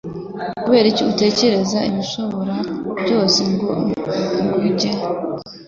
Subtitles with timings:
[0.63, 2.55] kubera iki utakoze ibishoboka
[3.03, 3.71] byose ngo
[4.59, 4.91] wige?